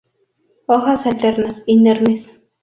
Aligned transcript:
Hojas 0.65 1.05
alternas, 1.05 1.61
inermes. 1.67 2.41